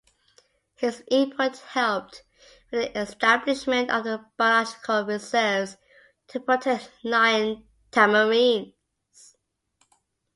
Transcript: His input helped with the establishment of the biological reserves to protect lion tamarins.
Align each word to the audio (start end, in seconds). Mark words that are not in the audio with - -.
His 0.73 1.03
input 1.11 1.59
helped 1.59 2.23
with 2.71 2.91
the 2.91 2.99
establishment 3.01 3.91
of 3.91 4.03
the 4.03 4.25
biological 4.35 5.05
reserves 5.05 5.77
to 6.29 6.39
protect 6.39 6.89
lion 7.03 7.67
tamarins. 7.91 9.35